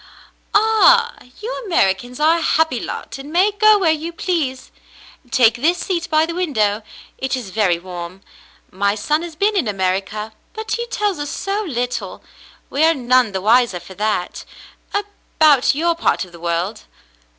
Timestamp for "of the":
16.25-16.39